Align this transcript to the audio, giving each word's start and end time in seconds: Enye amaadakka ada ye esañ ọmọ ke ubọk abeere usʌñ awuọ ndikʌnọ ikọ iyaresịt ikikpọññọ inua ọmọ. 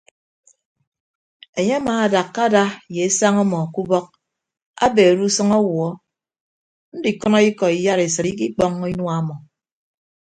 Enye 1.59 1.75
amaadakka 1.79 2.39
ada 2.47 2.63
ye 2.93 3.01
esañ 3.09 3.35
ọmọ 3.43 3.59
ke 3.73 3.79
ubọk 3.85 4.07
abeere 4.85 5.21
usʌñ 5.29 5.49
awuọ 5.59 5.87
ndikʌnọ 6.97 7.37
ikọ 7.49 7.65
iyaresịt 7.77 8.27
ikikpọññọ 8.31 8.85
inua 8.93 9.13
ọmọ. 9.21 9.35